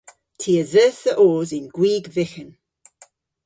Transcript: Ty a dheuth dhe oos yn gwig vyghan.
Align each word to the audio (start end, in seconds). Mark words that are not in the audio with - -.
Ty 0.39 0.51
a 0.61 0.63
dheuth 0.71 1.01
dhe 1.07 1.13
oos 1.25 1.49
yn 1.57 1.65
gwig 1.75 2.05
vyghan. 2.15 2.51